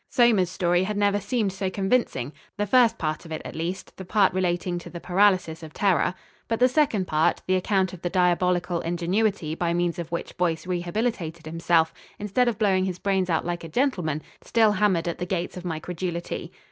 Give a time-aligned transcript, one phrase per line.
[0.09, 4.03] Somers's story had never seemed so convincing the first part of it, at least the
[4.03, 6.15] part relating to the paralysis of terror.
[6.47, 10.65] But the second part the account of the diabolical ingenuity by means of which Boyce
[10.65, 15.25] rehabilitated himself instead of blowing his brains out like a gentleman still hammered at the
[15.27, 16.51] gates of my credulity.